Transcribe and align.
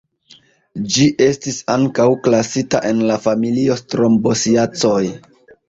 Ĝi 0.95 1.05
estis 1.25 1.59
ankaŭ 1.75 2.07
klasita 2.29 2.81
en 2.93 3.05
la 3.13 3.21
familio 3.29 3.79
Strombosiacoj. 3.85 5.01